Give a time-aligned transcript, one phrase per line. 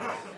[0.00, 0.16] Ha!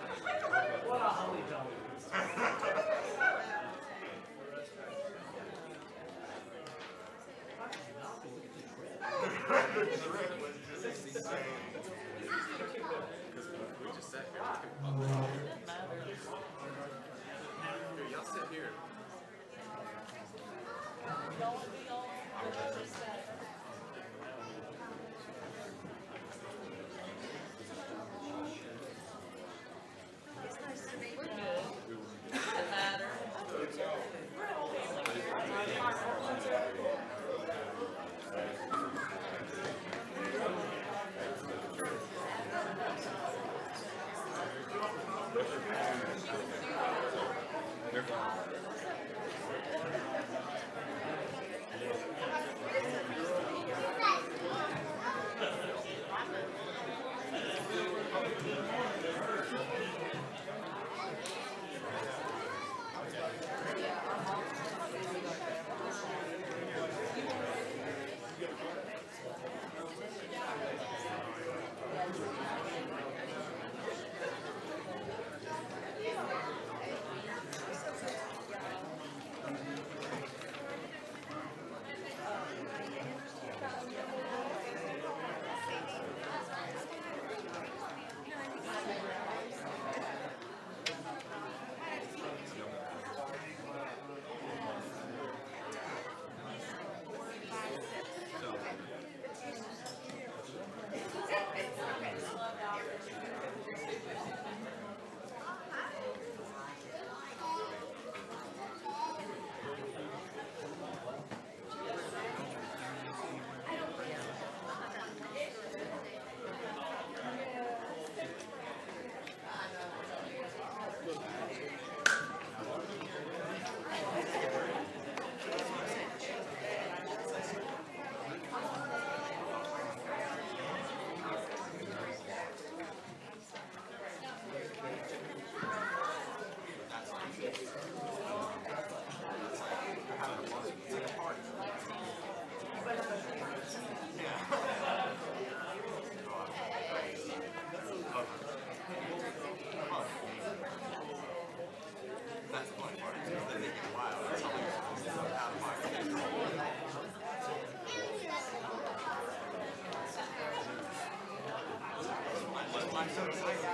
[163.14, 163.68] I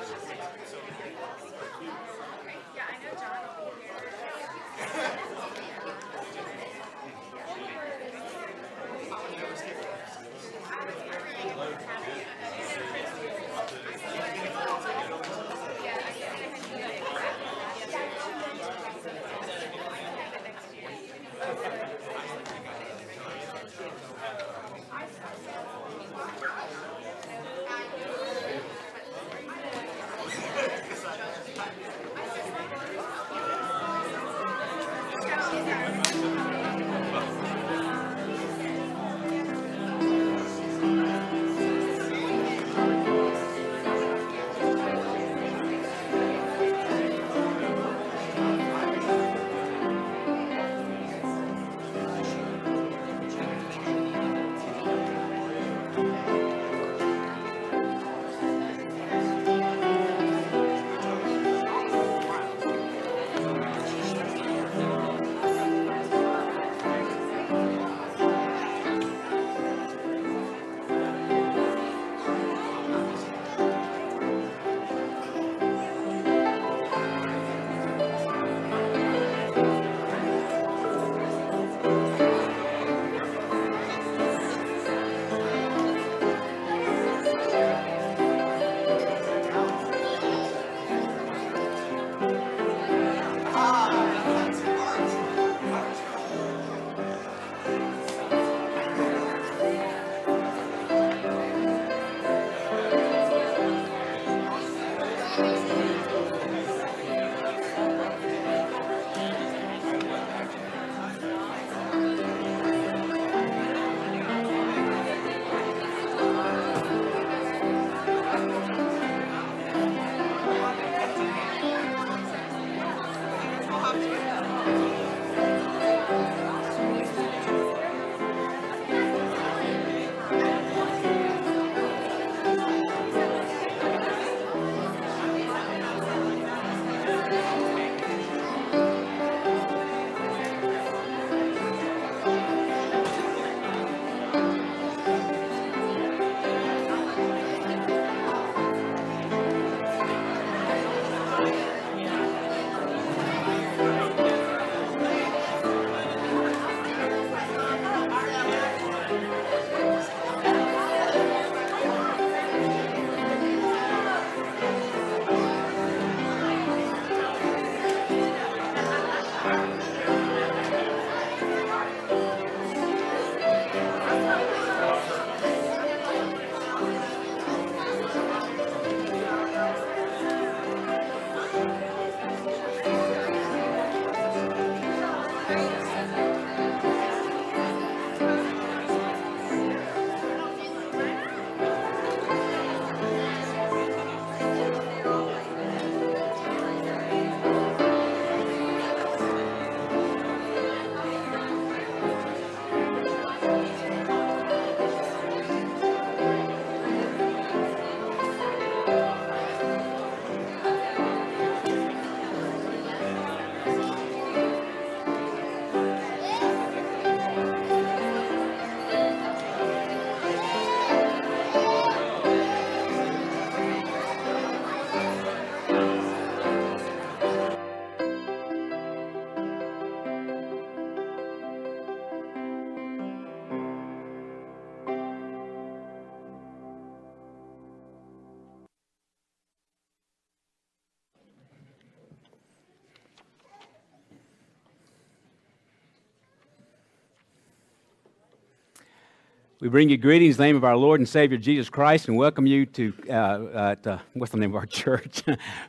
[249.61, 252.17] We bring you greetings in the name of our Lord and Savior Jesus Christ and
[252.17, 255.25] welcome you to, uh, uh, to what's the name of our church?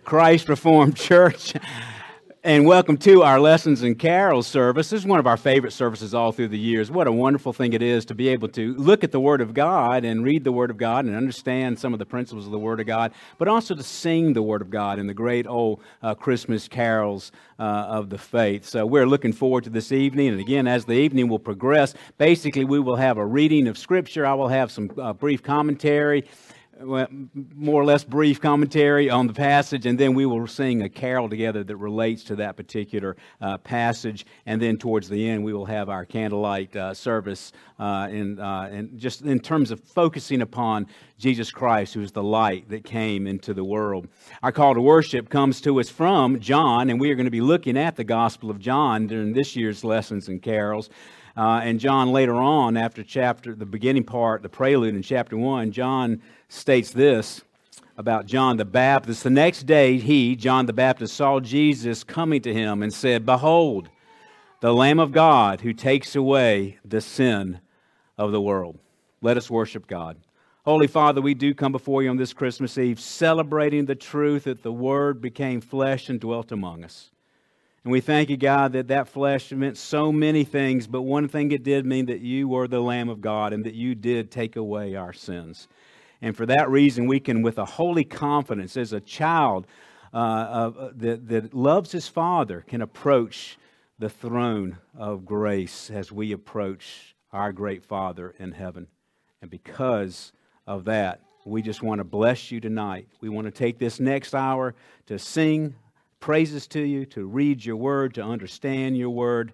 [0.06, 1.56] Christ Reformed Church.
[2.42, 4.92] And welcome to our Lessons and Carols service.
[4.92, 6.90] This is one of our favorite services all through the years.
[6.90, 9.54] What a wonderful thing it is to be able to look at the Word of
[9.54, 12.58] God and read the Word of God and understand some of the principles of the
[12.58, 15.82] Word of God, but also to sing the Word of God in the great old
[16.02, 18.64] uh, Christmas carols uh, of the faith.
[18.64, 20.30] So we're looking forward to this evening.
[20.30, 24.26] And again, as the evening will progress, basically we will have a reading of Scripture.
[24.26, 26.24] I will have some uh, brief commentary
[26.82, 31.28] more or less brief commentary on the passage, and then we will sing a carol
[31.28, 34.26] together that relates to that particular uh, passage.
[34.46, 38.70] And then towards the end, we will have our candlelight uh, service, uh, in, uh,
[38.72, 43.28] in just in terms of focusing upon Jesus Christ, who is the light that came
[43.28, 44.08] into the world.
[44.42, 47.42] Our call to worship comes to us from John, and we are going to be
[47.42, 50.90] looking at the Gospel of John during this year's lessons and carols.
[51.38, 55.72] Uh, and John later on, after chapter the beginning part, the prelude in chapter one,
[55.72, 57.42] John states this
[57.98, 59.24] about John the Baptist.
[59.24, 63.90] The next day, he, John the Baptist, saw Jesus coming to him and said, Behold,
[64.60, 67.60] the Lamb of God who takes away the sin
[68.18, 68.78] of the world.
[69.22, 70.18] Let us worship God.
[70.66, 74.62] Holy Father, we do come before you on this Christmas Eve, celebrating the truth that
[74.62, 77.12] the Word became flesh and dwelt among us.
[77.84, 81.52] And we thank you, God, that that flesh meant so many things, but one thing
[81.52, 84.58] it did mean that you were the Lamb of God and that you did take
[84.58, 85.68] away our sins.
[86.22, 89.68] And for that reason, we can, with a holy confidence, as a child
[90.14, 93.58] uh, uh, that, that loves his Father, can approach
[94.00, 98.88] the throne of grace as we approach our great Father in heaven.
[99.42, 100.32] And because
[100.66, 103.08] of that, we just want to bless you tonight.
[103.22, 104.76] We want to take this next hour
[105.08, 105.76] to sing
[106.20, 109.54] praises to you, to read your word, to understand your word.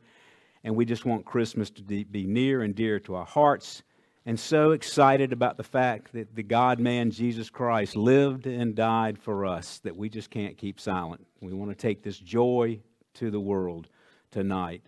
[0.63, 3.83] And we just want Christmas to be near and dear to our hearts.
[4.27, 9.19] And so excited about the fact that the God man, Jesus Christ, lived and died
[9.19, 11.25] for us that we just can't keep silent.
[11.41, 12.79] We want to take this joy
[13.15, 13.87] to the world
[14.31, 14.81] tonight.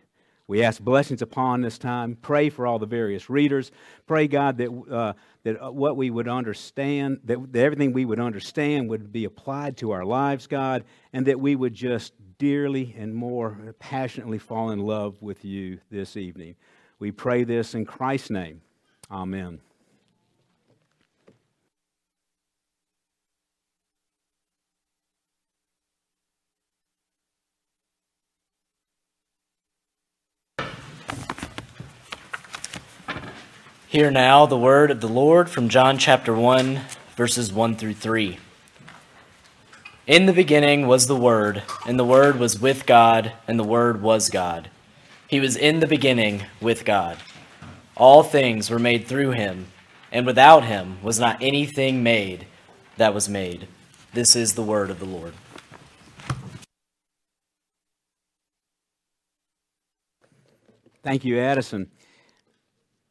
[0.48, 2.18] We ask blessings upon this time.
[2.20, 3.72] Pray for all the various readers.
[4.08, 5.14] Pray, God, that, uh,
[5.44, 9.92] that what we would understand, that, that everything we would understand would be applied to
[9.92, 15.22] our lives, God, and that we would just dearly and more passionately fall in love
[15.22, 16.56] with you this evening.
[16.98, 18.62] We pray this in Christ's name.
[19.10, 19.60] Amen.
[33.88, 36.82] Hear now the word of the Lord from John chapter 1,
[37.16, 38.38] verses 1 through 3.
[40.08, 44.02] In the beginning was the Word, and the Word was with God, and the Word
[44.02, 44.70] was God.
[45.28, 47.18] He was in the beginning with God.
[47.98, 49.66] All things were made through him,
[50.12, 52.46] and without him was not anything made
[52.98, 53.68] that was made.
[54.14, 55.34] This is the word of the Lord.
[61.02, 61.90] Thank you, Addison.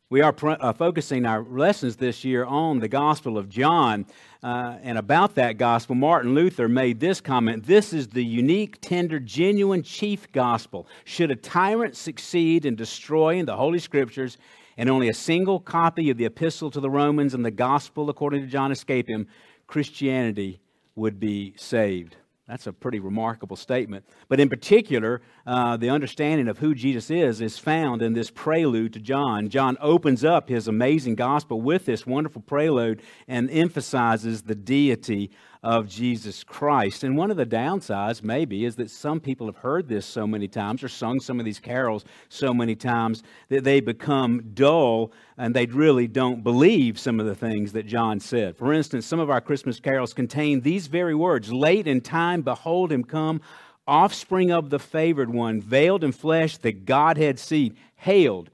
[0.09, 4.07] We are pr- uh, focusing our lessons this year on the Gospel of John.
[4.41, 9.19] Uh, and about that gospel, Martin Luther made this comment This is the unique, tender,
[9.19, 10.87] genuine chief gospel.
[11.05, 14.39] Should a tyrant succeed in destroying the Holy Scriptures,
[14.77, 18.43] and only a single copy of the Epistle to the Romans and the Gospel according
[18.43, 19.27] to John escape him,
[19.67, 20.61] Christianity
[20.95, 22.17] would be saved.
[22.49, 24.05] That's a pretty remarkable statement.
[24.29, 28.93] But in particular, uh, the understanding of who Jesus is is found in this prelude
[28.93, 29.49] to John.
[29.49, 35.33] John opens up his amazing gospel with this wonderful prelude and emphasizes the deity
[35.67, 37.03] of Jesus Christ.
[37.03, 40.47] And one of the downsides, maybe, is that some people have heard this so many
[40.47, 45.57] times or sung some of these carols so many times that they become dull and
[45.57, 48.57] they really don't believe some of the things that John said.
[48.57, 52.93] For instance, some of our Christmas carols contain these very words Late in time, behold
[52.93, 53.41] him come,
[53.89, 58.51] offspring of the favored one, veiled in flesh, the Godhead seed, hailed,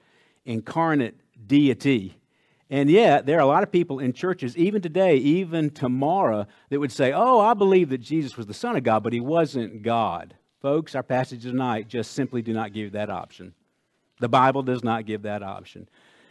[0.47, 1.17] incarnate
[1.47, 2.17] deity.
[2.73, 6.81] And yet, there are a lot of people in churches, even today, even tomorrow, that
[6.81, 9.83] would say, Oh, I believe that Jesus was the Son of God, but he wasn't
[9.83, 10.35] God.
[10.63, 13.53] Folks, our passage tonight just simply do not give that option.
[14.21, 15.87] The Bible does not give that option.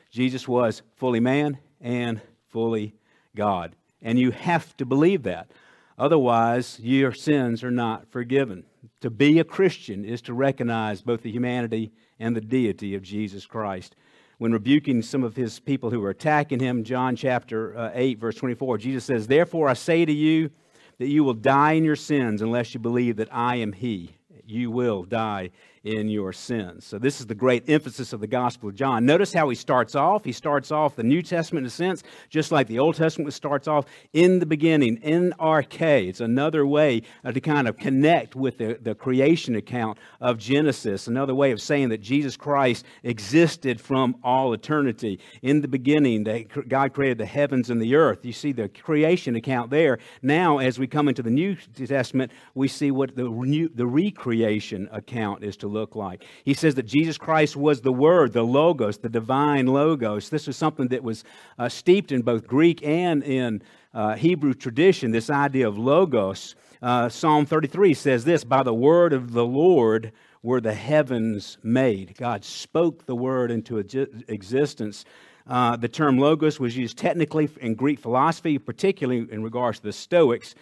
[0.10, 2.96] Jesus was fully man and fully
[3.36, 3.76] God.
[4.02, 5.52] And you have to believe that.
[5.96, 8.64] Otherwise, your sins are not forgiven.
[9.02, 13.46] To be a Christian is to recognize both the humanity and the deity of Jesus
[13.46, 13.96] Christ
[14.42, 18.36] when rebuking some of his people who were attacking him, John chapter uh, 8, verse
[18.38, 20.50] 24, Jesus says, Therefore I say to you
[20.98, 24.16] that you will die in your sins unless you believe that I am he.
[24.44, 25.52] You will die
[25.84, 26.86] in your sins.
[26.86, 29.06] So, this is the great emphasis of the Gospel of John.
[29.06, 30.24] Notice how he starts off.
[30.24, 33.68] He starts off the New Testament, in a sense, just like the Old Testament starts
[33.68, 36.08] off in the beginning, in arche.
[36.08, 41.08] It's another way uh, to kind of connect with the, the creation account of Genesis,
[41.08, 45.20] another way of saying that Jesus Christ existed from all eternity.
[45.42, 48.24] In the beginning, God created the heavens and the earth.
[48.24, 49.98] You see the creation account there.
[50.22, 55.44] Now, as we come into the New Testament, we see what the, the recreation account
[55.44, 56.26] is to look like.
[56.44, 60.30] He says that Jesus Christ was the Word, the Logos, the divine Logos.
[60.30, 61.24] This was something that was
[61.58, 63.62] uh, steeped in both Greek and in
[63.94, 66.56] uh, Hebrew tradition, this idea of Logos.
[66.82, 70.12] Uh, Psalm 33 says this By the word of the Lord
[70.44, 72.16] were the heavens made.
[72.18, 75.06] God spoke the word into existence.
[75.48, 79.94] Uh, the term logos was used technically in Greek philosophy, particularly in regards to the
[79.94, 80.56] Stoics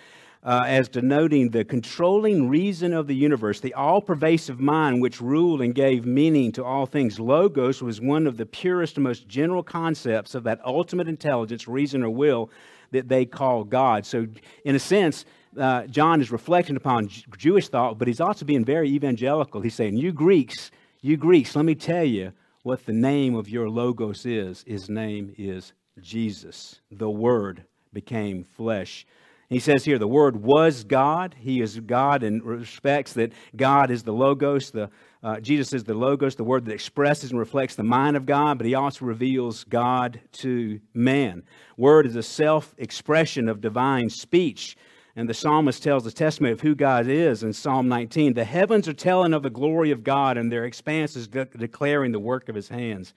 [0.43, 5.61] uh, as denoting the controlling reason of the universe, the all pervasive mind which ruled
[5.61, 7.19] and gave meaning to all things.
[7.19, 12.03] Logos was one of the purest and most general concepts of that ultimate intelligence, reason,
[12.03, 12.49] or will
[12.91, 14.05] that they call God.
[14.05, 14.27] So,
[14.63, 15.25] in a sense,
[15.57, 19.61] uh, John is reflecting upon Jewish thought, but he's also being very evangelical.
[19.61, 22.31] He's saying, You Greeks, you Greeks, let me tell you
[22.63, 24.63] what the name of your Logos is.
[24.65, 26.79] His name is Jesus.
[26.91, 29.05] The Word became flesh
[29.49, 31.35] he says here the Word was God.
[31.39, 34.69] He is God in respects that God is the Logos.
[34.69, 34.91] The,
[35.23, 38.59] uh, Jesus is the Logos, the Word that expresses and reflects the mind of God,
[38.59, 41.41] but He also reveals God to man.
[41.77, 44.77] Word is a self expression of divine speech.
[45.15, 48.35] And the psalmist tells the testimony of who God is in Psalm 19.
[48.35, 52.11] The heavens are telling of the glory of God, and their expanse is de- declaring
[52.11, 53.15] the work of His hands.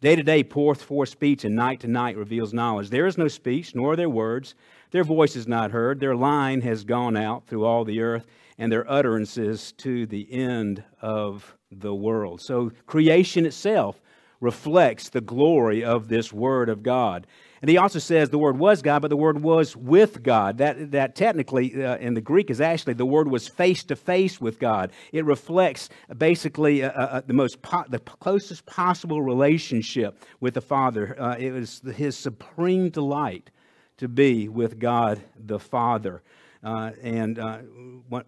[0.00, 2.88] Day to day poureth forth speech, and night to night reveals knowledge.
[2.88, 4.54] There is no speech, nor are there words
[4.90, 6.00] their voice is not heard.
[6.00, 8.26] Their line has gone out through all the earth,
[8.58, 12.40] and their utterances to the end of the world.
[12.40, 14.00] So creation itself
[14.40, 17.26] reflects the glory of this Word of God.
[17.62, 20.58] And he also says the Word was God, but the Word was with God.
[20.58, 24.40] That, that technically uh, in the Greek is actually the Word was face to face
[24.40, 24.92] with God.
[25.12, 30.62] It reflects basically uh, uh, uh the most po- the closest possible relationship with the
[30.62, 31.20] Father.
[31.20, 33.50] Uh, it was his supreme delight
[33.98, 36.22] to be with God the Father.
[36.62, 37.58] Uh, and uh,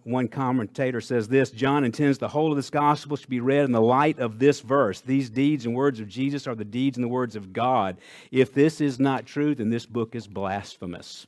[0.03, 3.71] one, commentator says this John intends the whole of this gospel to be read in
[3.71, 5.01] the light of this verse.
[5.01, 7.97] These deeds and words of Jesus are the deeds and the words of God.
[8.31, 11.27] If this is not true, then this book is blasphemous.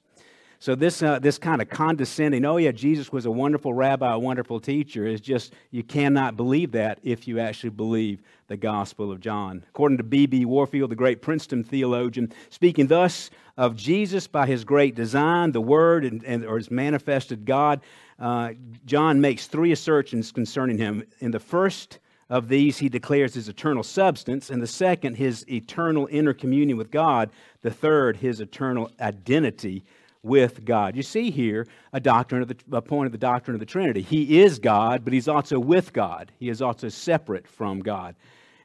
[0.60, 4.20] So this uh, this kind of condescending, oh yeah, Jesus was a wonderful rabbi, a
[4.20, 9.20] wonderful teacher, is just you cannot believe that if you actually believe the Gospel of
[9.20, 9.64] John.
[9.70, 10.46] According to B.B.
[10.46, 16.06] Warfield, the great Princeton theologian, speaking thus of Jesus by his great design, the Word,
[16.06, 17.82] and, and or his manifested God,
[18.20, 18.54] uh,
[18.86, 21.04] John makes three assertions concerning him.
[21.20, 24.50] In the first of these, he declares his eternal substance.
[24.50, 27.30] In the second, his eternal inner communion with God.
[27.62, 29.84] The third, his eternal identity
[30.26, 30.96] with God.
[30.96, 34.02] You see here a doctrine of the a point of the doctrine of the Trinity.
[34.02, 36.32] He is God, but he's also with God.
[36.40, 38.16] He is also separate from God.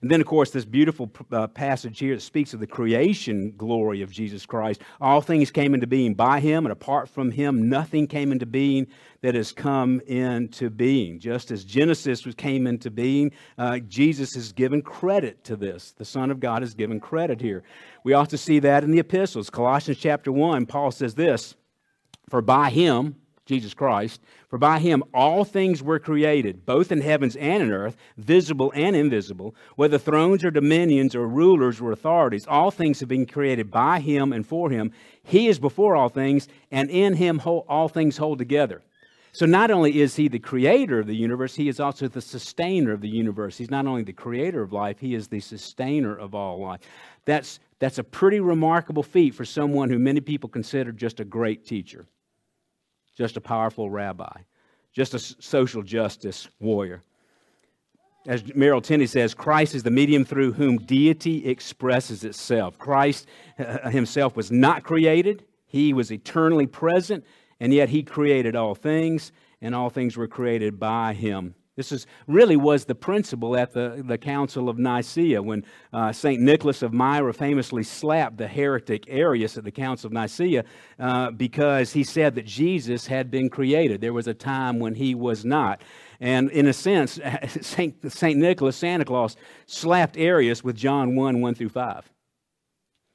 [0.02, 4.00] And then, of course, this beautiful uh, passage here that speaks of the creation glory
[4.00, 4.80] of Jesus Christ.
[4.98, 8.86] All things came into being by him, and apart from him, nothing came into being
[9.20, 11.20] that has come into being.
[11.20, 15.92] Just as Genesis came into being, uh, Jesus has given credit to this.
[15.92, 17.62] The Son of God has given credit here.
[18.02, 19.50] We also see that in the epistles.
[19.50, 21.56] Colossians chapter 1, Paul says this
[22.30, 23.16] For by him,
[23.46, 24.20] Jesus Christ.
[24.48, 28.94] For by him all things were created, both in heavens and in earth, visible and
[28.94, 32.46] invisible, whether thrones or dominions or rulers or authorities.
[32.46, 34.92] All things have been created by him and for him.
[35.22, 38.82] He is before all things, and in him all things hold together.
[39.32, 42.92] So not only is he the creator of the universe, he is also the sustainer
[42.92, 43.56] of the universe.
[43.56, 46.80] He's not only the creator of life, he is the sustainer of all life.
[47.24, 51.64] That's, that's a pretty remarkable feat for someone who many people consider just a great
[51.64, 52.06] teacher
[53.16, 54.40] just a powerful rabbi,
[54.92, 57.02] just a social justice warrior.
[58.26, 62.78] As Merrill Tenney says, Christ is the medium through whom deity expresses itself.
[62.78, 63.26] Christ
[63.90, 67.24] himself was not created, he was eternally present,
[67.60, 71.54] and yet he created all things, and all things were created by him.
[71.80, 75.64] This is, really was the principle at the, the Council of Nicaea when
[75.94, 76.38] uh, St.
[76.38, 80.66] Nicholas of Myra famously slapped the heretic Arius at the Council of Nicaea
[80.98, 84.02] uh, because he said that Jesus had been created.
[84.02, 85.80] There was a time when he was not.
[86.20, 87.18] And in a sense,
[87.62, 88.12] St.
[88.12, 88.38] St.
[88.38, 92.10] Nicholas, Santa Claus, slapped Arius with John 1 1 through 5,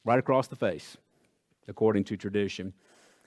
[0.06, 0.97] right across the face,
[1.67, 2.73] according to tradition.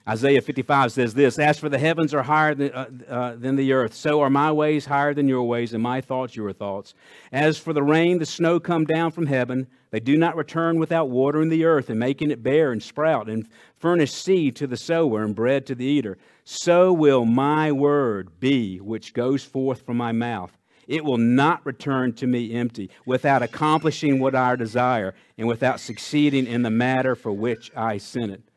[0.07, 3.73] Isaiah 55 says this As for the heavens are higher than, uh, uh, than, the
[3.73, 6.93] earth, so are my ways higher than your ways, and my thoughts your thoughts.
[7.31, 9.67] As for the rain, the snow come down from heaven.
[9.91, 13.47] They do not return without watering the earth and making it bear and sprout, and
[13.77, 16.17] furnish seed to the sower and bread to the eater.
[16.43, 20.55] So will my word be which goes forth from my mouth.
[20.87, 26.47] It will not return to me empty, without accomplishing what I desire, and without succeeding
[26.47, 28.48] in the matter for which I sent it.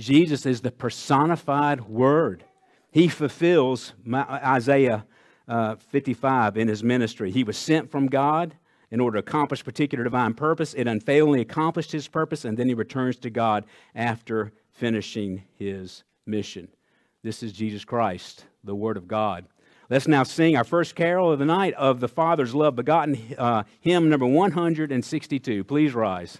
[0.00, 2.42] Jesus is the personified Word.
[2.90, 5.04] He fulfills Isaiah
[5.46, 7.30] uh, 55 in his ministry.
[7.30, 8.56] He was sent from God
[8.90, 10.72] in order to accomplish particular divine purpose.
[10.72, 16.68] It unfailingly accomplished his purpose, and then he returns to God after finishing his mission.
[17.22, 19.44] This is Jesus Christ, the Word of God.
[19.90, 23.64] Let's now sing our first carol of the night of the Father's Love Begotten, uh,
[23.80, 25.62] hymn number 162.
[25.64, 26.38] Please rise.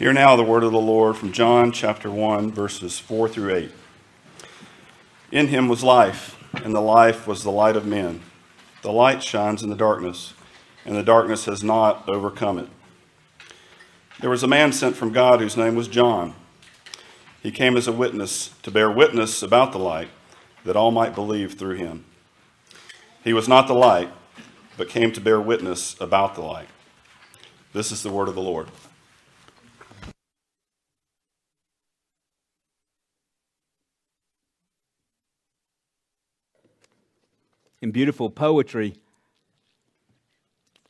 [0.00, 3.70] Hear now the word of the Lord from John chapter 1, verses 4 through 8.
[5.30, 8.22] In him was life, and the life was the light of men.
[8.80, 10.32] The light shines in the darkness,
[10.86, 12.68] and the darkness has not overcome it.
[14.20, 16.32] There was a man sent from God whose name was John.
[17.42, 20.08] He came as a witness to bear witness about the light,
[20.64, 22.06] that all might believe through him.
[23.22, 24.08] He was not the light,
[24.78, 26.68] but came to bear witness about the light.
[27.74, 28.68] This is the word of the Lord.
[37.82, 38.94] In beautiful poetry,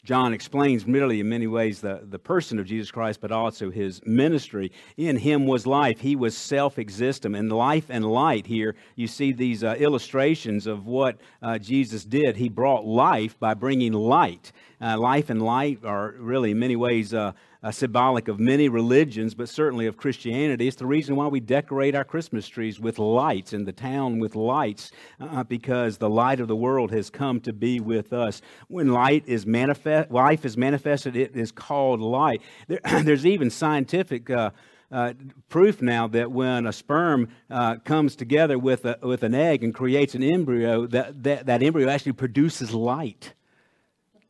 [0.02, 4.00] John explains really in many ways the, the person of Jesus Christ, but also his
[4.04, 4.72] ministry.
[4.96, 6.00] In him was life.
[6.00, 7.36] He was self existent.
[7.36, 12.36] And life and light here, you see these uh, illustrations of what uh, Jesus did.
[12.36, 14.52] He brought life by bringing light.
[14.80, 17.14] Uh, life and light are really, in many ways,
[17.62, 20.66] uh, symbolic of many religions, but certainly of Christianity.
[20.66, 24.34] It's the reason why we decorate our Christmas trees with lights and the town with
[24.34, 28.40] lights, uh, because the light of the world has come to be with us.
[28.68, 32.40] When light is manifest, life is manifested, it is called light.
[32.68, 34.30] There, there's even scientific.
[34.30, 34.50] Uh,
[34.92, 35.12] uh,
[35.48, 39.72] proof now that when a sperm uh, comes together with, a, with an egg and
[39.72, 43.32] creates an embryo, that, that, that embryo actually produces light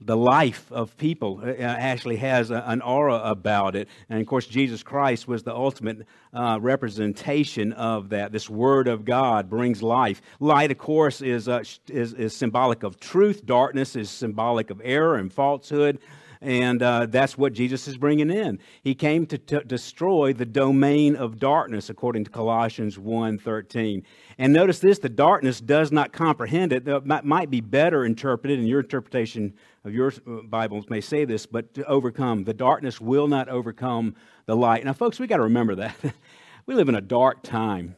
[0.00, 3.88] the life of people uh, uh, actually has an aura about it.
[4.08, 8.32] And of course, Jesus Christ was the ultimate uh, representation of that.
[8.32, 10.22] This Word of God brings life.
[10.38, 15.16] Light, of course, is, uh, is, is symbolic of truth, darkness is symbolic of error
[15.16, 15.98] and falsehood.
[16.42, 18.60] And uh, that's what Jesus is bringing in.
[18.82, 24.02] He came to t- destroy the domain of darkness, according to Colossians 1.13.
[24.38, 26.88] And notice this, the darkness does not comprehend it.
[26.88, 29.52] It might be better interpreted, and your interpretation
[29.84, 32.44] of your uh, Bibles may say this, but to overcome.
[32.44, 34.14] The darkness will not overcome
[34.46, 34.84] the light.
[34.84, 35.96] Now, folks, we got to remember that.
[36.66, 37.96] we live in a dark time.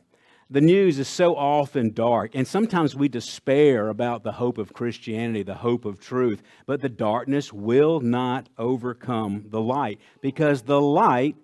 [0.49, 5.43] The news is so often dark, and sometimes we despair about the hope of Christianity,
[5.43, 6.43] the hope of truth.
[6.67, 11.37] But the darkness will not overcome the light because the light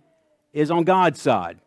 [0.53, 1.59] is on God's side,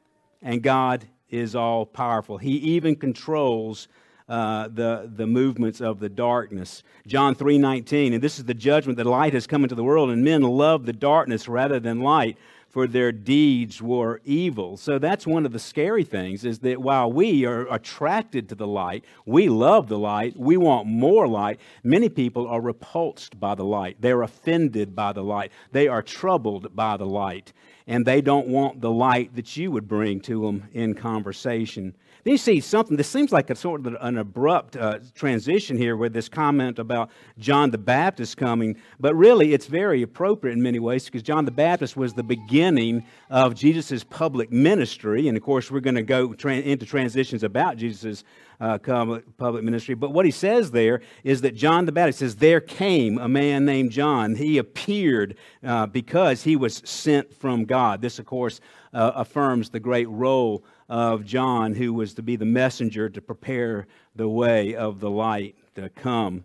[0.42, 2.38] and God is all powerful.
[2.38, 3.88] He even controls
[4.32, 6.84] uh, the, the movements of the darkness.
[7.06, 10.24] John 3:19, and this is the judgment that light has come into the world, and
[10.24, 12.38] men love the darkness rather than light
[12.72, 14.78] for their deeds were evil.
[14.78, 18.68] So that's one of the scary things is that while we are attracted to the
[18.68, 23.66] light, we love the light, we want more light, many people are repulsed by the
[23.66, 23.98] light.
[24.00, 25.52] They're offended by the light.
[25.74, 27.52] They are troubled by the light.
[27.88, 31.94] And they don't want the light that you would bring to them in conversation.
[32.24, 35.98] Then you see something, this seems like a sort of an abrupt uh, transition here
[35.98, 40.78] with this comment about John the Baptist coming, but really it's very appropriate in many
[40.78, 45.28] ways because John the Baptist was the beginning of Jesus' public ministry.
[45.28, 48.24] And of course, we're going to go tra- into transitions about Jesus'
[48.60, 49.96] uh, public ministry.
[49.96, 53.66] But what he says there is that John the Baptist says, There came a man
[53.66, 54.36] named John.
[54.36, 58.02] He appeared uh, because he was sent from God.
[58.02, 58.62] This, of course,
[58.94, 63.88] uh, affirms the great role of John, who was to be the messenger to prepare
[64.14, 66.44] the way of the light to come.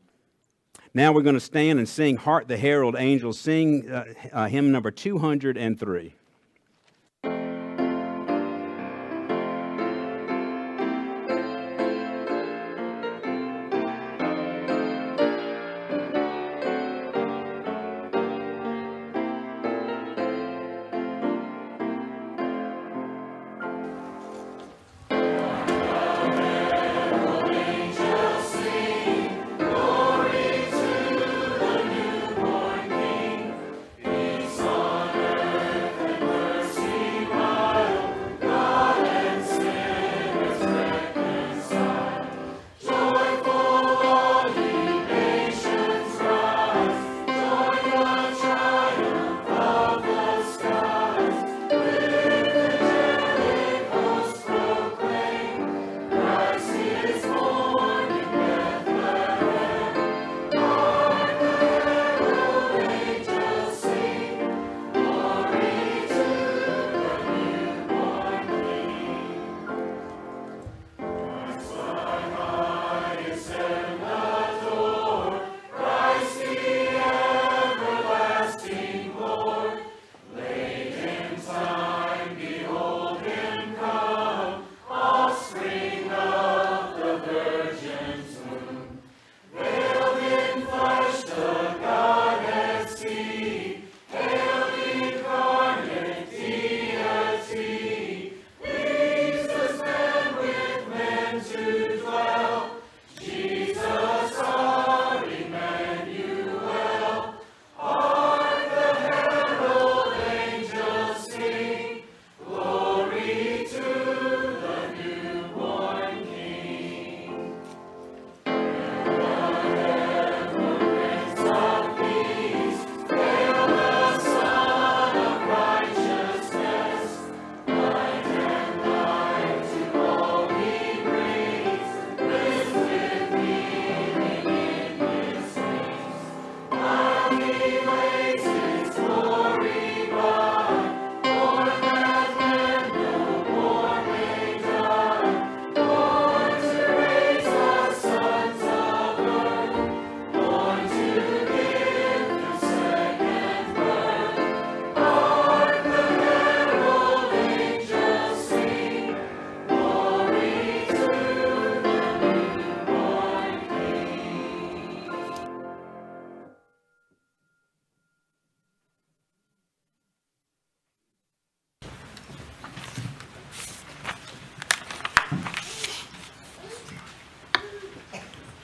[0.95, 4.71] Now we're going to stand and sing Hark the Herald Angels, sing uh, uh, hymn
[4.71, 6.15] number 203.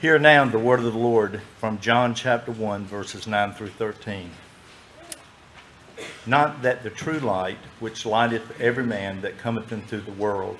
[0.03, 4.31] Hear now the word of the Lord from John chapter 1, verses 9 through 13.
[6.25, 10.57] Not that the true light, which lighteth every man that cometh into the world,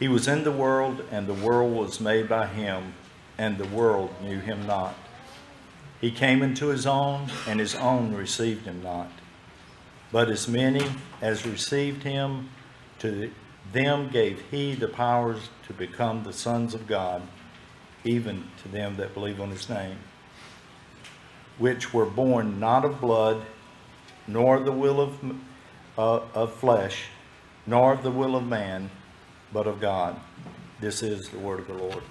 [0.00, 2.94] he was in the world, and the world was made by him,
[3.38, 4.96] and the world knew him not.
[6.00, 9.12] He came into his own, and his own received him not.
[10.10, 10.84] But as many
[11.22, 12.48] as received him,
[12.98, 13.30] to
[13.72, 17.22] them gave he the powers to become the sons of God
[18.04, 19.98] even to them that believe on his name,
[21.58, 23.42] which were born not of blood,
[24.26, 25.18] nor the will of,
[25.96, 27.06] uh, of flesh,
[27.66, 28.90] nor of the will of man,
[29.52, 30.18] but of God.
[30.80, 32.02] This is the word of the Lord.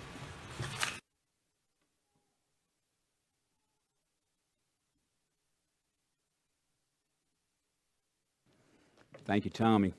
[9.26, 9.94] Thank you, Tommy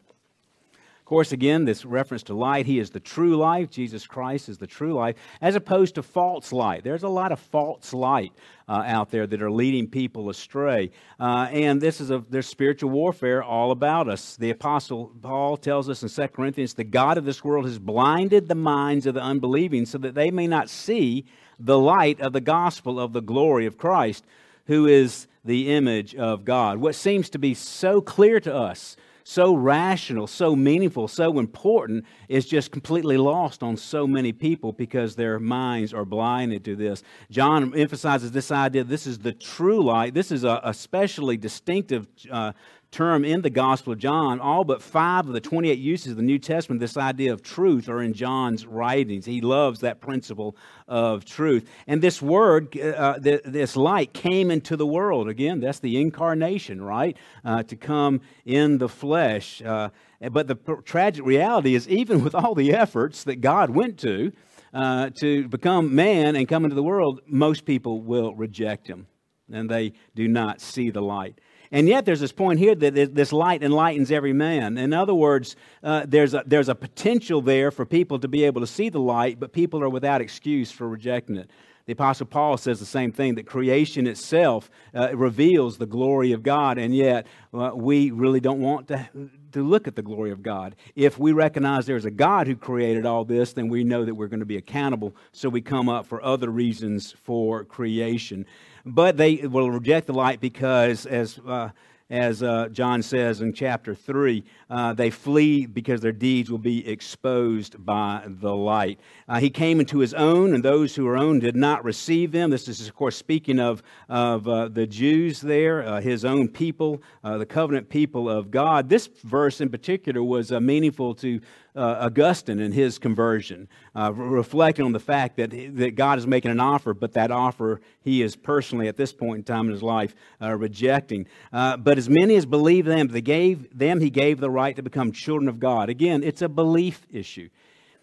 [1.09, 3.71] course, again, this reference to light, he is the true life.
[3.71, 6.85] Jesus Christ is the true life, as opposed to false light.
[6.85, 8.33] There's a lot of false light
[8.69, 10.91] uh, out there that are leading people astray.
[11.19, 14.37] Uh, and this is a there's spiritual warfare all about us.
[14.37, 18.47] The Apostle Paul tells us in 2 Corinthians, the God of this world has blinded
[18.47, 21.25] the minds of the unbelieving so that they may not see
[21.59, 24.27] the light of the gospel of the glory of Christ,
[24.67, 26.79] who is the image of God.
[26.79, 28.97] What seems to be so clear to us
[29.29, 35.17] so rational, so meaningful, so important is just completely lost on so many people because
[35.17, 37.03] their minds are blinded to this.
[37.31, 40.15] John emphasizes this idea this is the true light.
[40.15, 42.53] This is a especially distinctive uh,
[42.91, 44.41] term in the Gospel of John.
[44.41, 47.89] All but five of the 28 uses of the New Testament, this idea of truth,
[47.89, 49.27] are in John's writings.
[49.27, 51.69] He loves that principle of truth.
[51.87, 55.29] And this word, uh, this light, came into the world.
[55.29, 57.17] Again, that's the incarnation, right?
[57.45, 59.61] Uh, to come in the flesh.
[59.63, 59.91] Uh,
[60.31, 64.33] but the tragic reality is, even with all the efforts that God went to,
[64.73, 69.07] uh, to become man and come into the world, most people will reject him
[69.53, 71.41] and they do not see the light.
[71.71, 74.79] And yet, there's this point here that this light enlightens every man.
[74.79, 78.61] In other words, uh, there's, a, there's a potential there for people to be able
[78.63, 81.51] to see the light, but people are without excuse for rejecting it.
[81.89, 86.43] The Apostle Paul says the same thing that creation itself uh, reveals the glory of
[86.43, 89.09] God, and yet uh, we really don't want to,
[89.53, 90.77] to look at the glory of God.
[90.97, 94.29] If we recognize there's a God who created all this, then we know that we're
[94.29, 98.45] going to be accountable, so we come up for other reasons for creation
[98.85, 101.71] but they will reject the light because, as uh,
[102.11, 106.89] as uh, John says in chapter 3, uh, they flee because their deeds will be
[106.89, 108.99] exposed by the light.
[109.29, 112.49] Uh, he came into his own, and those who were own did not receive him.
[112.49, 117.03] This is, of course, speaking of, of uh, the Jews there, uh, his own people,
[117.23, 118.89] uh, the covenant people of God.
[118.89, 121.41] This verse in particular was meaningful to
[121.79, 126.51] uh, Augustine and his conversion, uh, reflecting on the fact that, that God is making
[126.51, 129.83] an offer, but that offer he is personally, at this point in time in his
[129.83, 131.27] life, uh, rejecting.
[131.53, 134.83] Uh, but as many as believe them, they gave them he gave the right to
[134.83, 135.89] become children of God.
[135.89, 137.49] Again, it's a belief issue.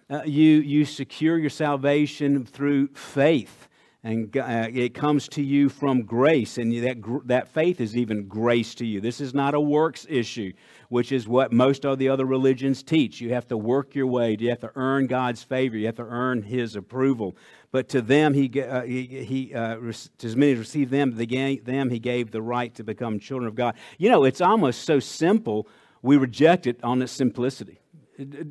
[0.10, 3.68] Uh, you, you secure your salvation through faith
[4.06, 8.76] and uh, it comes to you from grace, and that, that faith is even grace
[8.76, 9.02] to you.
[9.02, 10.54] This is not a works issue,
[10.89, 13.20] which is what most of the other religions teach.
[13.20, 16.04] You have to work your way, you have to earn God's favor, you have to
[16.04, 17.36] earn His approval.
[17.72, 21.89] But to them, He, uh, he, uh, to as many as received them, the, them,
[21.89, 23.74] He gave the right to become children of God.
[23.98, 25.68] You know, it's almost so simple,
[26.04, 27.80] we reject it on its simplicity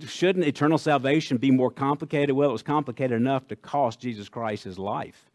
[0.06, 2.36] shouldn't eternal salvation be more complicated?
[2.36, 5.30] Well, it was complicated enough to cost Jesus Christ his life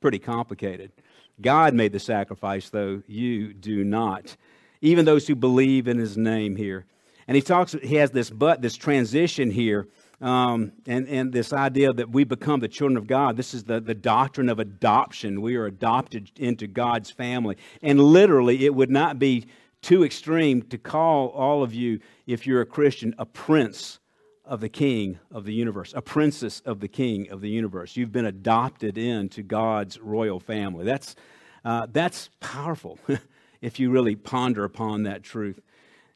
[0.00, 0.92] pretty complicated.
[1.40, 4.36] God made the sacrifice, though you do not.
[4.80, 6.86] Even those who believe in his name here.
[7.28, 9.88] And he talks, he has this but, this transition here,
[10.20, 13.36] um, and, and this idea that we become the children of God.
[13.36, 15.42] This is the, the doctrine of adoption.
[15.42, 17.56] We are adopted into God's family.
[17.82, 19.46] And literally, it would not be
[19.82, 23.98] too extreme to call all of you, if you're a Christian, a prince
[24.46, 27.96] of the king of the universe, a princess of the king of the universe.
[27.96, 30.84] You've been adopted into God's royal family.
[30.84, 31.16] That's,
[31.64, 32.98] uh, that's powerful
[33.60, 35.60] if you really ponder upon that truth.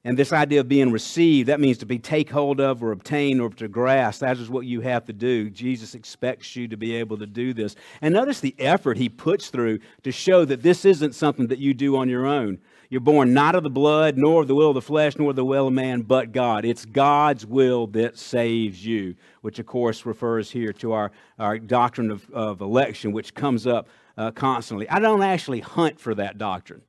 [0.03, 3.39] And this idea of being received, that means to be take hold of or obtain
[3.39, 4.21] or to grasp.
[4.21, 5.51] That is what you have to do.
[5.51, 7.77] Jesus expects you to be able to do this.
[8.01, 11.75] And notice the effort he puts through to show that this isn't something that you
[11.75, 12.61] do on your own.
[12.91, 15.45] You're born not of the blood, nor of the will of the flesh, nor the
[15.45, 16.65] will of man, but God.
[16.65, 22.11] It's God's will that saves you, which of course refers here to our, our doctrine
[22.11, 23.87] of, of election, which comes up
[24.19, 24.89] uh, constantly.
[24.89, 26.83] I don't actually hunt for that doctrine.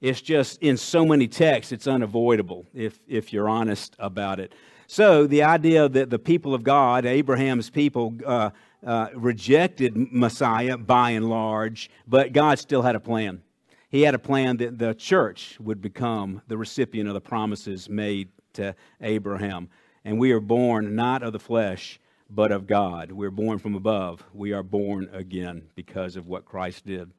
[0.00, 4.54] It's just in so many texts, it's unavoidable if, if you're honest about it.
[4.86, 8.50] So, the idea that the people of God, Abraham's people, uh,
[8.86, 13.42] uh, rejected Messiah by and large, but God still had a plan.
[13.90, 18.28] He had a plan that the church would become the recipient of the promises made
[18.52, 19.68] to Abraham.
[20.04, 21.98] And we are born not of the flesh,
[22.30, 23.10] but of God.
[23.10, 24.24] We're born from above.
[24.32, 27.10] We are born again because of what Christ did.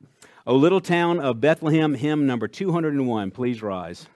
[0.48, 3.32] O little town of Bethlehem, hymn number 201.
[3.32, 4.08] Please rise.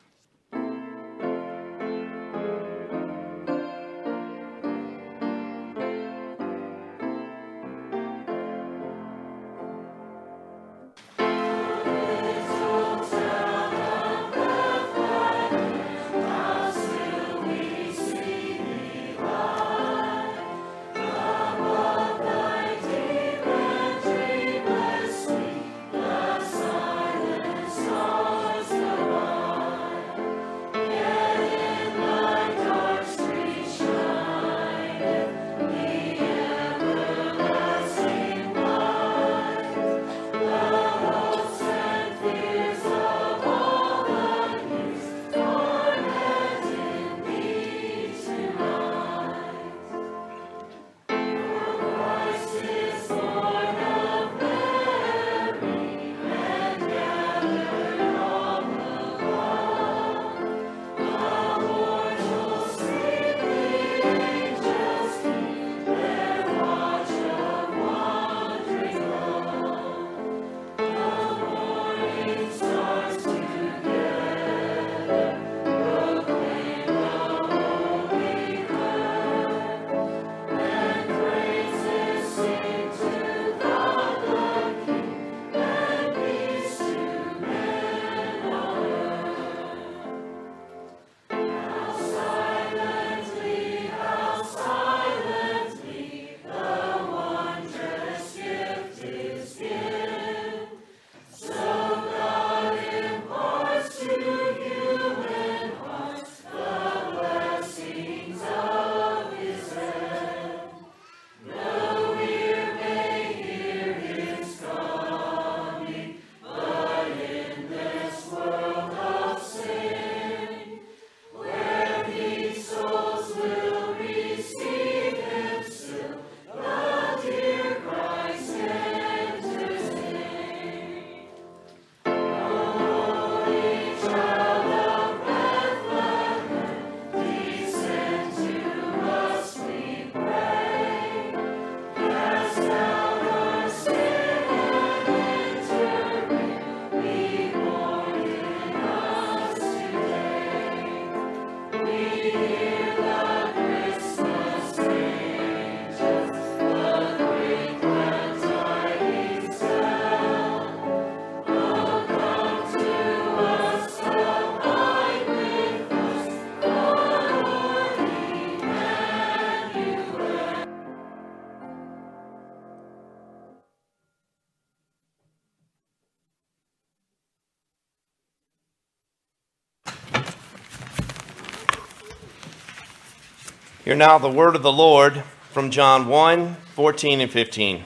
[183.86, 185.22] Hear now the word of the Lord
[185.52, 187.84] from John 1 14 and 15.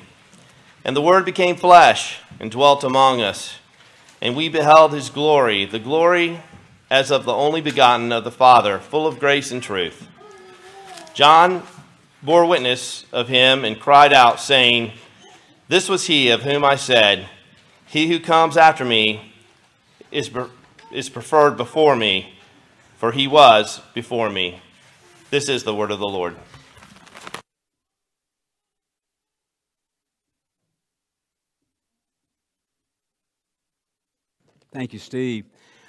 [0.85, 3.57] And the Word became flesh and dwelt among us,
[4.21, 6.39] and we beheld his glory, the glory
[6.89, 10.07] as of the only begotten of the Father, full of grace and truth.
[11.13, 11.63] John
[12.23, 14.93] bore witness of him and cried out, saying,
[15.67, 17.27] This was he of whom I said,
[17.85, 19.33] He who comes after me
[20.11, 20.31] is,
[20.93, 22.35] is preferred before me,
[22.95, 24.61] for he was before me.
[25.31, 26.35] This is the word of the Lord.
[34.71, 35.45] Thank you, Steve.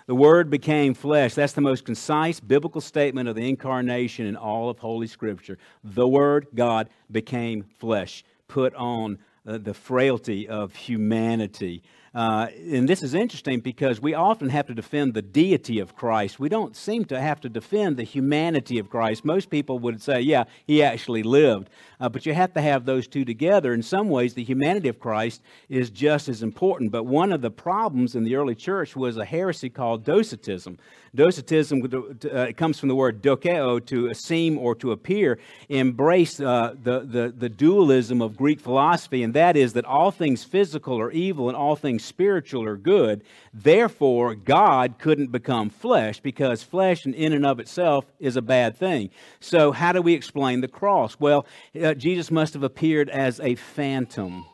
[0.07, 1.35] The Word became flesh.
[1.35, 5.57] That's the most concise biblical statement of the incarnation in all of Holy Scripture.
[5.85, 11.83] The Word, God, became flesh, put on uh, the frailty of humanity.
[12.13, 16.41] Uh, and this is interesting because we often have to defend the deity of Christ.
[16.41, 19.25] We don't seem to have to defend the humanity of Christ.
[19.25, 21.71] Most people would say, yeah, he actually lived.
[22.01, 23.73] Uh, but you have to have those two together.
[23.73, 26.91] In some ways, the humanity of Christ is just as important.
[26.91, 30.79] But one of the problems in the early church was a heresy called Docetism.
[31.15, 35.39] Docetism uh, it comes from the word dokeo, to seem or to appear,
[35.69, 40.45] embrace uh, the, the, the dualism of Greek philosophy, and that is that all things
[40.45, 43.23] physical are evil and all things spiritual or good.
[43.53, 49.11] Therefore, God couldn't become flesh because flesh in and of itself is a bad thing.
[49.41, 51.17] So, how do we explain the cross?
[51.19, 51.47] Well,
[51.81, 54.45] uh, Jesus must have appeared as a phantom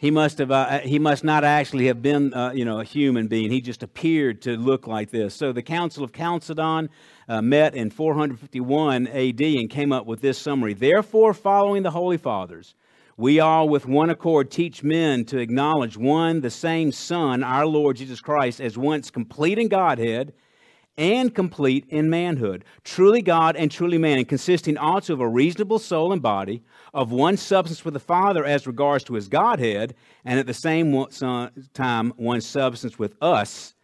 [0.00, 3.28] he must have uh, he must not actually have been uh, you know a human
[3.28, 6.88] being he just appeared to look like this so the council of chalcedon
[7.28, 12.16] uh, met in 451 ad and came up with this summary therefore following the holy
[12.16, 12.74] fathers
[13.20, 17.94] we all with one accord teach men to acknowledge one the same son our lord
[17.94, 20.32] jesus christ as once complete in godhead
[20.98, 26.12] and complete in manhood, truly God and truly man, consisting also of a reasonable soul
[26.12, 26.62] and body,
[26.92, 29.94] of one substance with the Father as regards to his Godhead,
[30.26, 31.06] and at the same
[31.72, 33.74] time one substance with us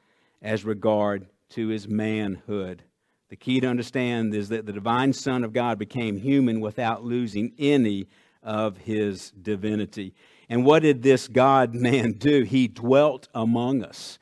[0.43, 2.83] as regard to his manhood.
[3.31, 7.55] The key to understand is that the divine Son of God became human without losing
[7.59, 8.09] any
[8.47, 10.15] of his divinity.
[10.49, 12.45] And what did this God man do?
[12.45, 14.19] He dwelt among us.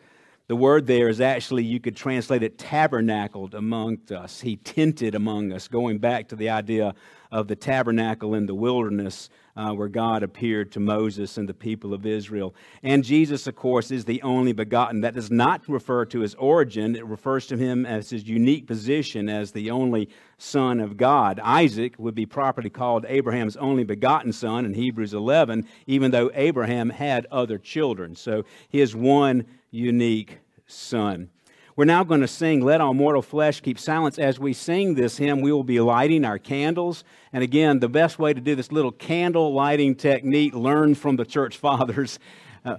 [0.47, 4.43] The word there is actually, you could translate it tabernacled amongst us.
[4.43, 6.95] He tented among us, going back to the idea
[7.33, 11.95] of the tabernacle in the wilderness uh, where God appeared to Moses and the people
[11.95, 12.55] of Israel.
[12.83, 15.01] And Jesus, of course, is the only begotten.
[15.01, 19.31] That does not refer to his origin, it refers to him as his unique position
[19.31, 21.41] as the only son of God.
[21.43, 26.91] Isaac would be properly called Abraham's only begotten son in Hebrews 11, even though Abraham
[26.91, 28.15] had other children.
[28.15, 31.29] So he is one unique Son.
[31.77, 34.17] We're now going to sing, Let All Mortal Flesh Keep Silence.
[34.17, 37.03] As we sing this hymn, we will be lighting our candles.
[37.33, 41.25] And again, the best way to do this little candle lighting technique learned from the
[41.25, 42.21] church fathers.
[42.65, 42.77] Uh,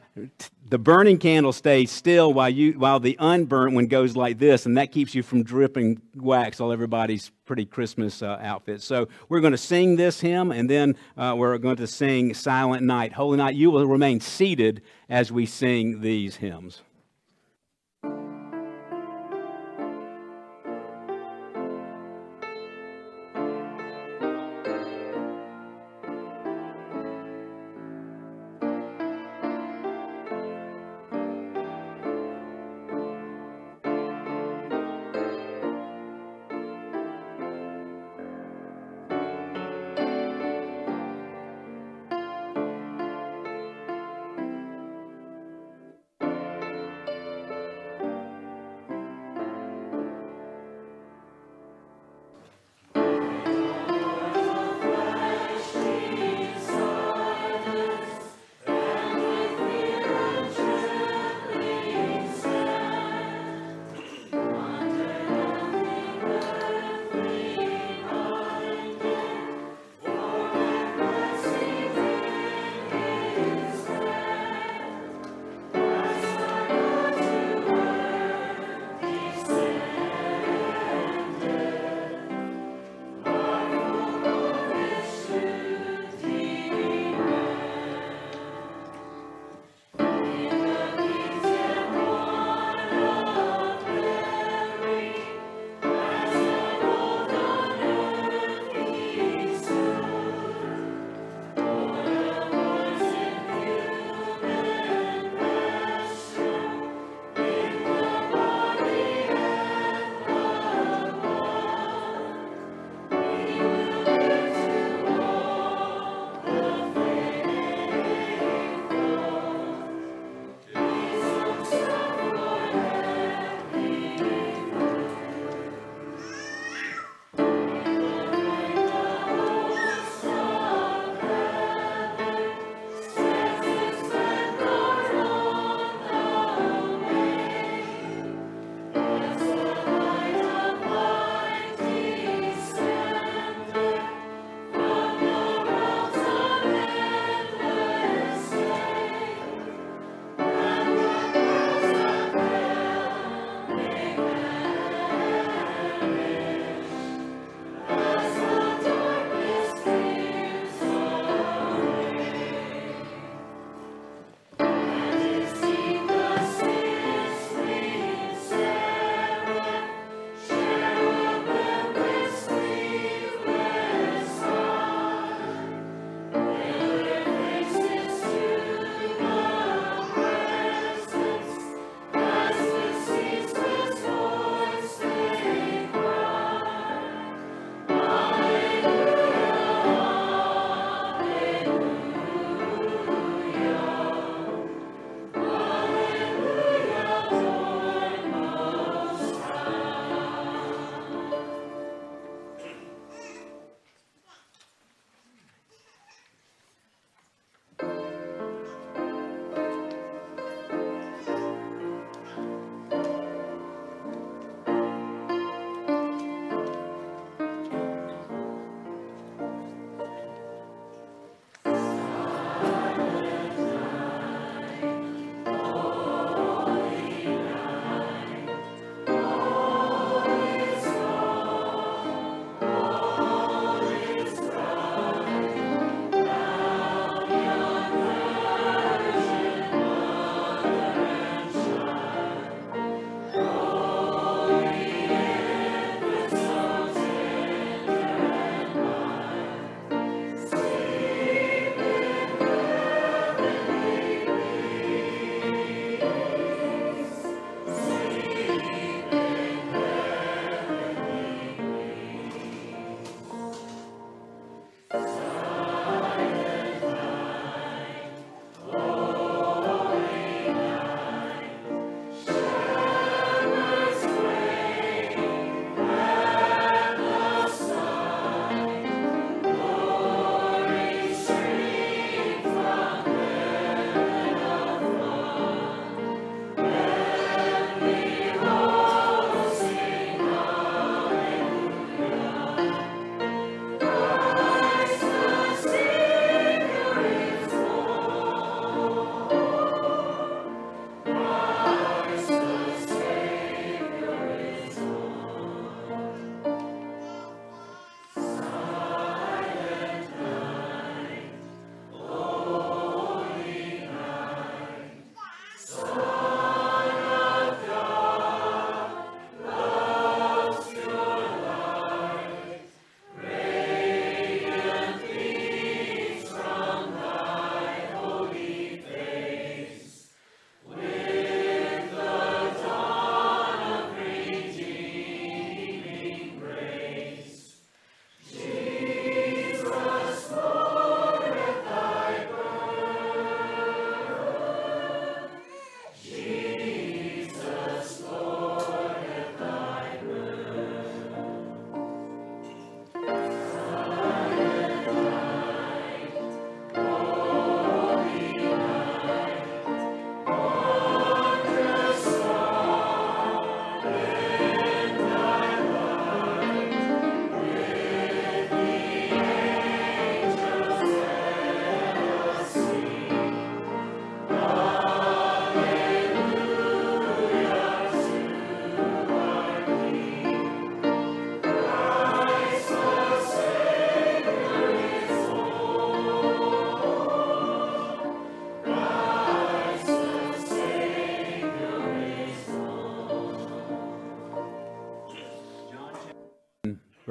[0.67, 4.77] the burning candle stays still while, you, while the unburnt one goes like this, and
[4.77, 8.83] that keeps you from dripping wax on everybody's pretty Christmas uh, outfits.
[8.83, 12.83] So we're going to sing this hymn, and then uh, we're going to sing Silent
[12.83, 13.13] Night.
[13.13, 16.81] Holy Night, you will remain seated as we sing these hymns.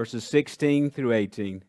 [0.04, 1.64] Verses 16 through 18.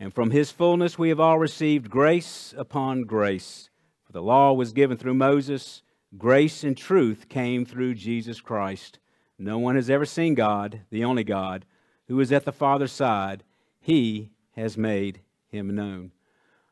[0.00, 3.68] And from his fullness we have all received grace upon grace.
[4.06, 5.82] For the law was given through Moses,
[6.16, 9.00] grace and truth came through Jesus Christ.
[9.38, 11.66] No one has ever seen God, the only God,
[12.06, 13.44] who is at the Father's side.
[13.78, 16.12] He has made him known.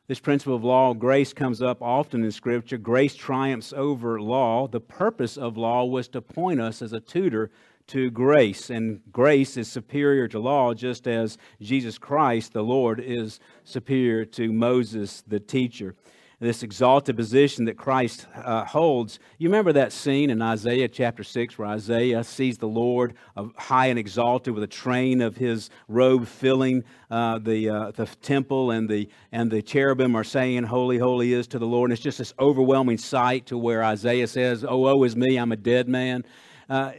[0.07, 2.79] This principle of law grace comes up often in Scripture.
[2.79, 4.67] Grace triumphs over law.
[4.67, 7.51] The purpose of law was to point us as a tutor
[7.87, 13.39] to grace, and grace is superior to law, just as Jesus Christ, the Lord, is
[13.63, 15.95] superior to Moses, the teacher.
[16.39, 19.17] This exalted position that Christ uh, holds.
[19.39, 23.15] You remember that scene in Isaiah chapter 6 where Isaiah sees the Lord
[23.55, 28.69] high and exalted with a train of his robe filling uh, the, uh, the temple,
[28.69, 31.89] and the, and the cherubim are saying, Holy, holy is to the Lord.
[31.89, 35.51] And it's just this overwhelming sight to where Isaiah says, Oh, woe is me, I'm
[35.51, 36.23] a dead man.
[36.69, 36.91] Uh,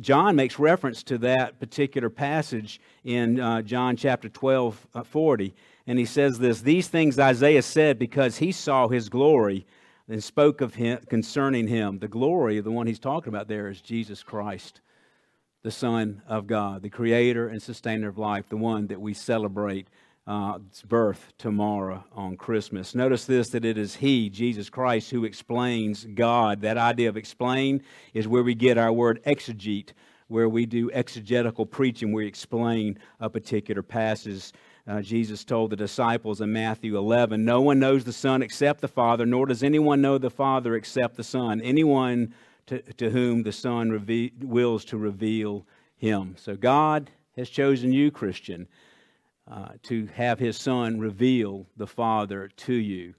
[0.00, 5.54] John makes reference to that particular passage in uh, John chapter 12, uh, 40.
[5.86, 9.66] And he says this These things Isaiah said because he saw his glory
[10.08, 11.98] and spoke of him concerning him.
[11.98, 14.80] The glory, of the one he's talking about there, is Jesus Christ,
[15.62, 19.88] the Son of God, the creator and sustainer of life, the one that we celebrate
[20.26, 20.58] uh,
[20.88, 22.94] birth tomorrow on Christmas.
[22.94, 26.60] Notice this that it is He, Jesus Christ, who explains God.
[26.62, 29.90] That idea of explain is where we get our word exegete,
[30.28, 34.52] where we do exegetical preaching, we explain a particular passage.
[34.88, 38.88] Uh, Jesus told the disciples in Matthew 11, No one knows the Son except the
[38.88, 41.60] Father, nor does anyone know the Father except the Son.
[41.60, 42.34] Anyone
[42.66, 45.64] to, to whom the Son reve- wills to reveal
[45.96, 46.34] Him.
[46.36, 48.66] So God has chosen you, Christian
[49.50, 53.14] uh, to have his son reveal the Father to you,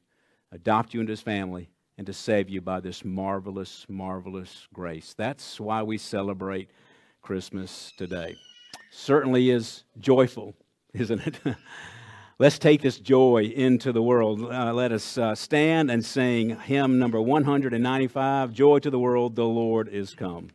[0.51, 5.15] adopt you into his family, and to save you by this marvelous, marvelous grace.
[5.17, 6.69] That's why we celebrate
[7.21, 8.35] Christmas today.
[8.91, 10.55] Certainly is joyful,
[10.93, 11.39] isn't it?
[12.39, 14.43] Let's take this joy into the world.
[14.43, 19.47] Uh, let us uh, stand and sing hymn number 195 Joy to the World, the
[19.47, 20.51] Lord is come.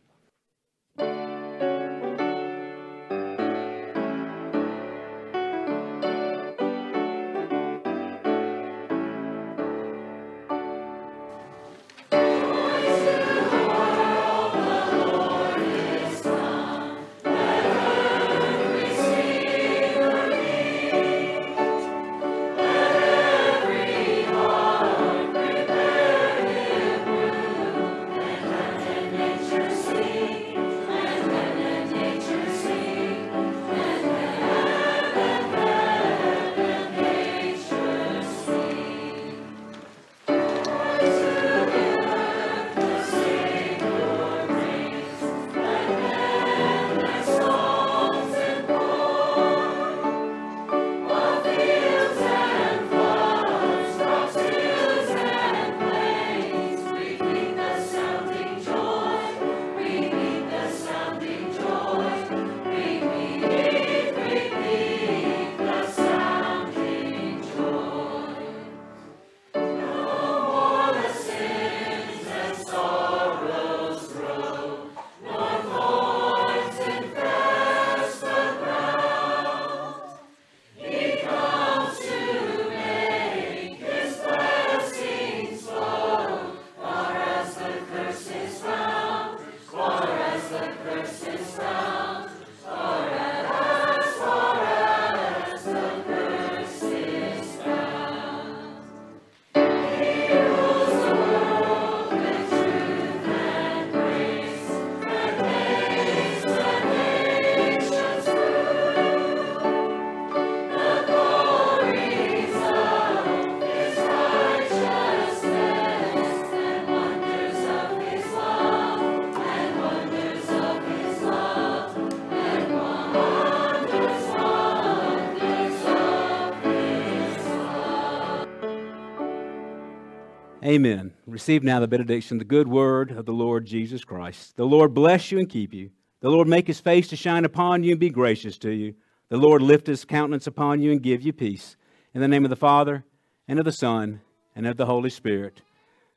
[130.73, 131.13] Amen.
[131.27, 134.57] Receive now the benediction, the good word of the Lord Jesus Christ.
[134.57, 135.91] The Lord bless you and keep you.
[136.21, 138.95] The Lord make his face to shine upon you and be gracious to you.
[139.29, 141.75] The Lord lift his countenance upon you and give you peace.
[142.15, 143.05] In the name of the Father,
[143.47, 144.21] and of the Son,
[144.55, 145.61] and of the Holy Spirit.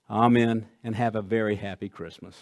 [0.09, 0.69] Amen.
[0.83, 2.37] And have a very happy Christmas.